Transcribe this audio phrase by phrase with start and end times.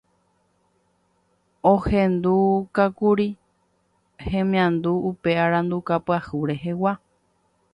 [1.71, 3.27] ohendukákuri
[4.27, 6.93] hemiandu upe aranduka pyahu rehegua